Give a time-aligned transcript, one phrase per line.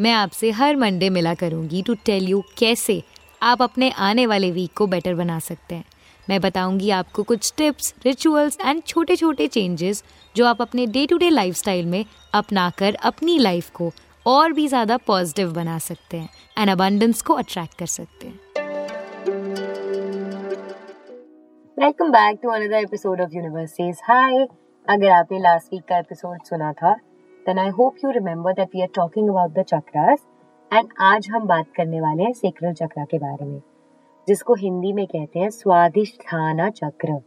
[0.00, 3.02] मैं आपसे हर मंडे मिला करूँगी टू टेल यू कैसे
[3.42, 5.84] आप अपने आने वाले वीक को बेटर बना सकते हैं।
[6.30, 10.04] मैं बताऊँगी आपको कुछ टिप्स रिचुअल्स एंड छोटे छोटे चेंजेस
[10.36, 12.04] जो आप अपने डे टू डे लाइफ में
[12.34, 13.92] अपनाकर अपनी लाइफ को
[14.26, 16.28] और भी ज़्यादा पॉजिटिव बना सकते हैं
[16.58, 18.40] एंड अबंडेंस को अट्रैक्ट कर सकते हैं।
[21.76, 24.46] Welcome back to another episode of universe says hi
[24.88, 26.96] अगर आपने लास्ट वीक का एपिसोड सुना था
[27.50, 30.18] then I hope you remember that we are talking about the chakras
[30.72, 33.60] and आज हम बात करने वाले हैं सेक्रल चक्रा के बारे में,
[34.28, 37.18] जिसको हिंदी में कहते हैं Svadhisthana chakra.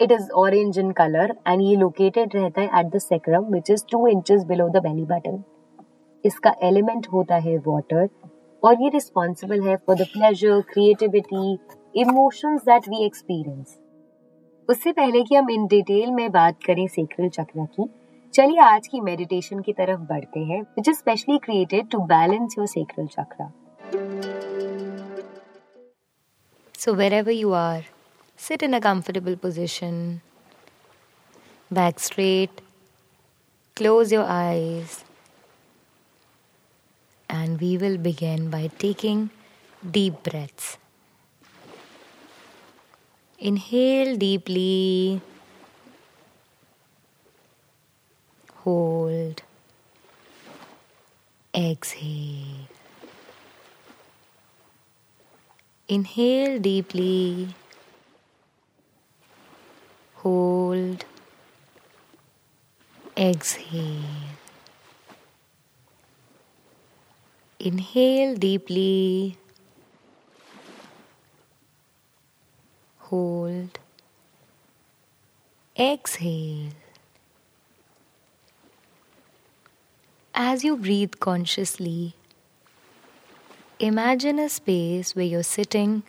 [0.00, 3.84] It is orange in colour and ये लोकेटेड रहता है at the sacrum which is
[3.92, 5.42] two inches below the belly button
[6.24, 8.08] इसका एलिमेंट होता है वाटर
[8.62, 11.58] और ये रिस्पॉन्सिबल है for the pleasure creativity
[12.00, 13.78] emotions that we experience
[14.68, 17.92] उससे पहले कि हम इन डिटेल में बात करें सेक्रल चक्र की
[18.34, 22.66] चलिए आज की मेडिटेशन की तरफ़ बढ़ते हैं which is specially created to balance your
[22.66, 23.48] sacral chakra
[26.74, 27.84] so wherever you are
[28.38, 30.00] sit in a comfortable position
[31.70, 32.60] back straight
[33.76, 34.98] close your eyes
[37.28, 39.28] and we will begin by taking
[39.82, 40.76] deep breaths
[43.38, 45.20] inhale deeply
[48.64, 49.42] hold,
[51.54, 52.66] exhale.
[55.86, 57.48] Inhale deeply,
[60.14, 61.04] hold,
[63.14, 64.32] exhale.
[67.60, 69.36] Inhale deeply,
[72.98, 73.78] hold,
[75.78, 76.83] exhale.
[80.36, 82.14] As you breathe consciously,
[83.78, 86.02] imagine a space where you're sitting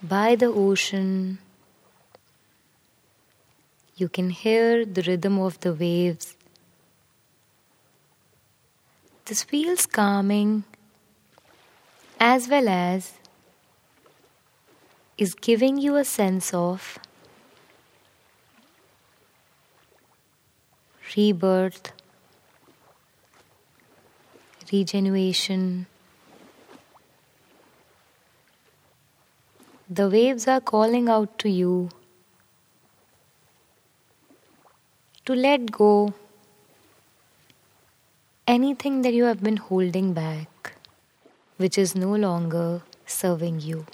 [0.00, 1.40] by the ocean.
[3.96, 6.36] You can hear the rhythm of the waves.
[9.24, 10.62] This feels calming
[12.20, 13.14] as well as
[15.18, 17.00] is giving you a sense of
[21.16, 21.92] rebirth,
[24.72, 25.86] regeneration.
[29.88, 31.90] The waves are calling out to you
[35.24, 36.14] to let go
[38.46, 40.74] anything that you have been holding back,
[41.56, 43.86] which is no longer serving you.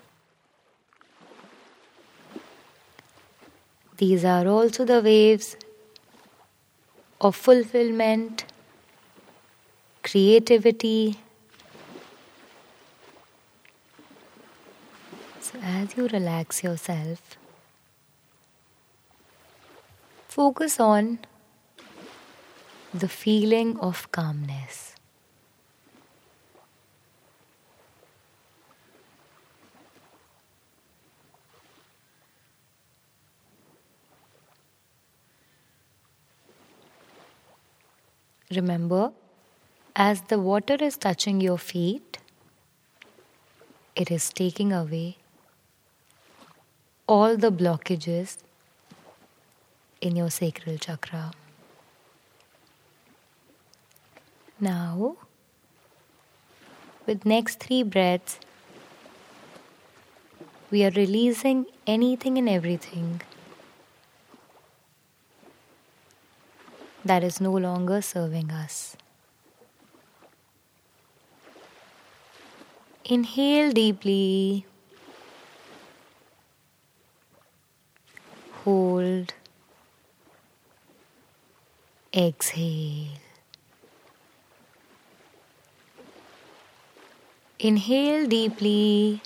[3.98, 5.56] These are also the waves
[7.20, 8.44] of fulfillment,
[10.06, 11.17] creativity.
[15.41, 17.37] So, as you relax yourself,
[20.28, 21.19] focus on
[22.94, 24.94] the feeling of calmness.
[38.53, 39.12] Remember,
[39.99, 42.19] as the water is touching your feet,
[43.95, 45.17] it is taking away
[47.09, 48.37] all the blockages
[50.03, 51.31] in your sacral chakra.
[54.61, 55.17] Now,
[57.06, 58.38] with next three breaths,
[60.70, 63.23] we are releasing anything and everything
[67.03, 68.97] that is no longer serving us.
[73.08, 74.67] Inhale deeply.
[78.64, 79.32] Hold.
[82.12, 83.11] Exhale.
[87.61, 89.23] Inhale deeply.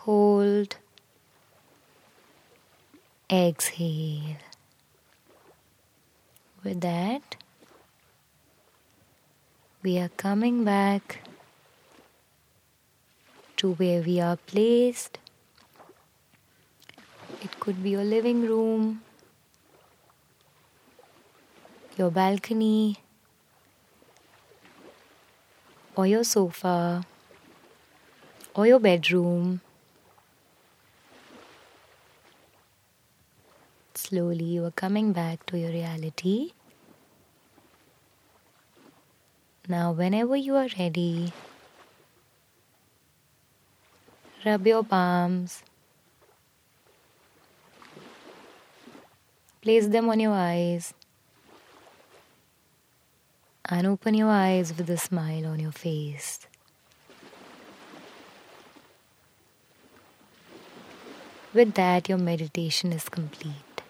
[0.00, 0.76] Hold.
[3.30, 4.36] Exhale.
[6.62, 7.41] With that,
[9.82, 11.22] we are coming back
[13.56, 15.18] to where we are placed.
[17.42, 19.02] It could be your living room,
[21.96, 22.98] your balcony,
[25.96, 27.04] or your sofa,
[28.54, 29.60] or your bedroom.
[33.94, 36.52] Slowly, you are coming back to your reality.
[39.72, 41.32] Now, whenever you are ready,
[44.44, 45.62] rub your palms,
[49.62, 50.92] place them on your eyes,
[53.64, 56.40] and open your eyes with a smile on your face.
[61.54, 63.80] With that, your meditation is complete.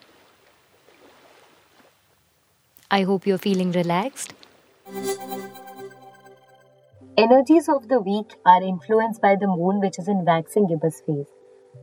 [2.89, 4.35] I hope you're feeling relaxed.
[7.18, 11.26] Energies of the week are influenced by the moon, which is in waxing gibbous phase,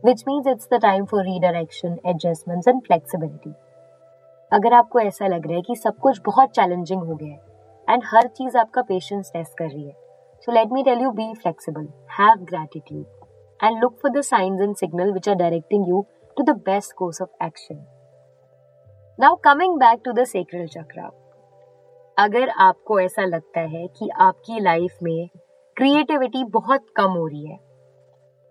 [0.03, 3.53] which means it's the time for redirection, adjustments, and flexibility.
[4.51, 8.03] अगर आपको ऐसा लग रहा है कि सब कुछ बहुत चैलेंजिंग हो गया है एंड
[8.05, 9.93] हर चीज आपका पेशेंस टेस्ट कर रही है
[10.47, 11.87] so let me tell you be flexible
[12.19, 16.05] have gratitude and look for the signs and signal which are directing you
[16.37, 17.85] to the best course of action
[19.19, 21.09] now coming back to the sacral chakra
[22.20, 25.28] अगर आपको ऐसा लगता है कि आपकी life में
[25.76, 27.58] creativity बहुत कम हो रही है,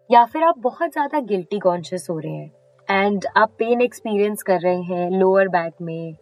[0.09, 4.59] या फिर आप बहुत ज़्यादा गिल्टी कॉन्शियस हो रहे हैं एंड आप पेन एक्सपीरियंस कर
[4.59, 6.15] रहे हैं लोअर बैक में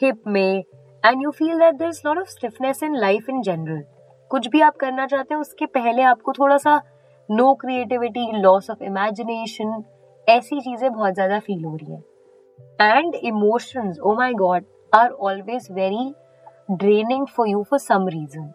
[0.00, 0.62] हिप में
[1.04, 3.82] and you feel that there is lot of stiffness in life in general
[4.30, 6.80] कुछ भी आप करना चाहते हैं, उसके पहले आपको थोड़ा सा
[7.28, 9.82] no creativity loss of imagination
[10.26, 15.68] ऐसी चीज़ें बहुत ज़्यादा फील हो रही है। And emotions oh my God are always
[15.72, 16.12] very
[16.68, 18.50] draining for you for some reason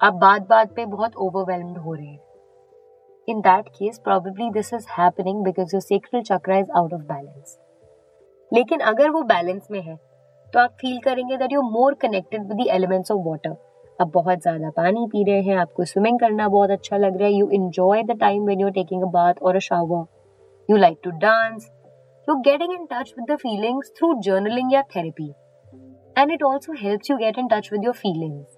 [0.00, 2.20] आप बात बात पे बहुत ओवरवेलम्ड हो रहे हैं।
[3.28, 7.58] In that case probably this is happening because your sacral chakra is out of balance
[8.52, 9.96] लेकिन अगर वो बैलेंस में है
[10.52, 13.56] तो आप फील करेंगे that you more connected with the elements of water
[13.98, 17.34] आप बहुत ज़्यादा पानी पी रहे हैं, आपको स्विमिंग करना बहुत अच्छा लग रहा है
[17.34, 20.04] you enjoy the time when you are taking a bath और a shower
[20.68, 21.70] you like to dance
[22.28, 25.32] you getting in touch with the feelings through journaling या therapy
[26.19, 28.57] and it also helps you get in touch with your feelings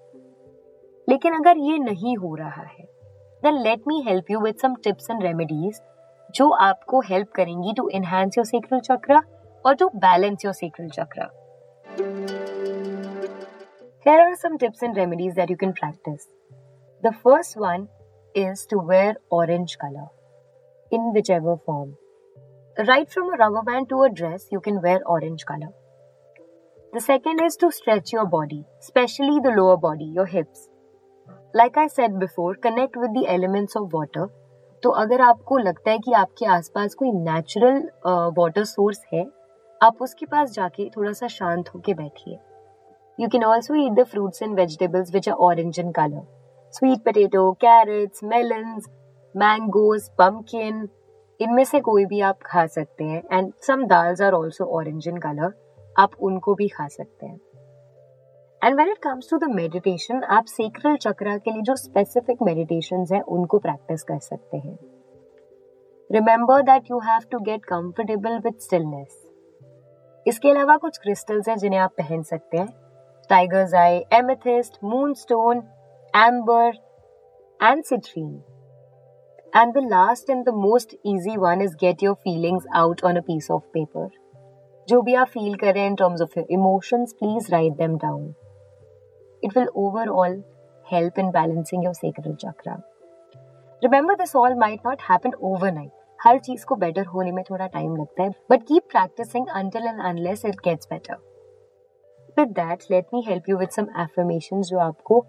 [1.08, 2.84] लेकिन अगर ये नहीं हो रहा है
[3.42, 5.80] then let me help you with some tips and remedies
[6.34, 9.22] जो आपको हेल्प करेंगी टू एनहांस योर सेक्रल चक्रा
[9.64, 11.30] और to balance your sacral chakra
[14.06, 16.28] Here are some tips and remedies that you can practice.
[17.02, 17.88] The first one
[18.34, 20.06] is to wear orange color
[20.92, 21.96] in whichever form.
[22.76, 25.68] Right from a rubber band to a dress, you can wear orange color.
[26.93, 30.69] The second is to stretch your body, especially the lower body, your hips.
[31.51, 34.25] Like I said before, connect with the elements of water.
[34.83, 37.79] तो अगर आपको लगता है कि आपके आसपास कोई natural
[38.37, 39.23] water source है
[39.81, 42.37] आप उसके पास जाके थोड़ा सा शांत होके बैठिए
[43.19, 46.25] you can also eat the fruits and vegetables which are orange in colour
[46.73, 48.89] sweet potato carrots melons
[49.35, 50.87] mangoes pumpkin
[51.39, 55.17] इनमें से कोई भी आप खा सकते हैं and some dals are also orange in
[55.27, 55.53] colour
[55.95, 57.39] आप उनको भी खा सकते हैं।
[58.61, 63.05] And when it comes to the meditation आप सेक्रल चक्रा के लिए जो स्पेसिफिक मेडिटेशन
[63.13, 64.77] है, उनको प्रैक्टिस कर सकते हैं।
[66.09, 69.19] Remember that you have to get comfortable with stillness
[70.25, 72.67] इसके अलावा कुछ क्रिस्टल्स हैं जिन्हें आप पहन सकते हैं।
[73.29, 75.63] Tiger's eye amethyst moon stone
[76.13, 76.73] amber
[77.59, 78.33] and citrine
[79.53, 83.21] and the last and the most easy one is get your feelings out on a
[83.21, 84.09] piece of paper
[84.87, 87.97] जो भी आप फील कर रहे हैं in terms of your emotions please write them
[87.97, 88.33] down
[89.43, 90.41] it will overall
[90.85, 92.83] help in balancing your sacral chakra.
[93.81, 95.91] Remember, this all might not happen overnight.
[96.19, 99.99] हर चीज़ को better होने में थोड़ा टाइम लगता है but keep practicing until and
[100.01, 101.15] unless it gets better
[102.37, 105.19] with that let me help you with some affirmation जो आपको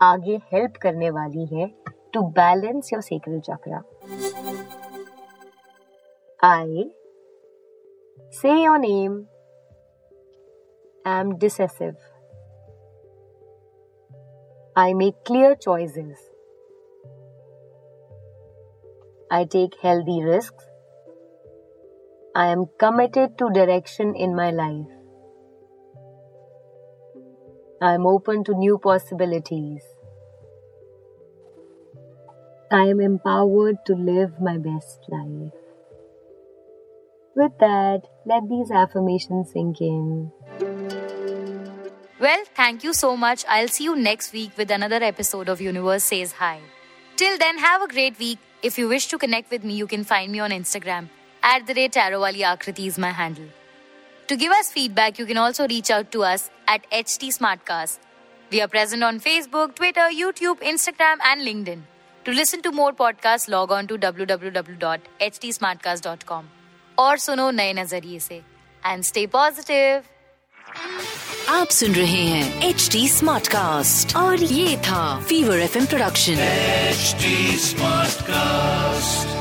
[0.00, 1.66] आगे हेल्प करने वाली है
[2.12, 3.82] to balance your sacral chakra
[6.42, 6.90] I
[8.30, 9.28] Say your name.
[11.04, 11.96] I'm decisive.
[14.76, 16.18] I make clear choices.
[19.30, 20.64] I take healthy risks.
[22.34, 24.94] I am committed to direction in my life.
[27.80, 29.82] I am open to new possibilities.
[32.70, 35.63] I am empowered to live my best life.
[37.36, 40.30] With that, let these affirmations sink in.
[42.20, 43.44] Well, thank you so much.
[43.48, 46.60] I'll see you next week with another episode of Universe Says Hi.
[47.16, 48.38] Till then, have a great week.
[48.62, 51.08] If you wish to connect with me, you can find me on Instagram.
[51.42, 53.48] At the rate Tarowali Aakriti is my handle.
[54.28, 57.98] To give us feedback, you can also reach out to us at HT Smartcast.
[58.52, 61.82] We are present on Facebook, Twitter, YouTube, Instagram, and LinkedIn.
[62.26, 66.53] To listen to more podcasts, log on to www.htsmartcast.com
[66.98, 68.40] और सुनो नए नज़रिए से।
[68.86, 70.02] And stay positive
[71.48, 77.14] आप सुन रहे हैं H D smart cast और ये था fever FM production H
[77.60, 79.33] smart Smartcast.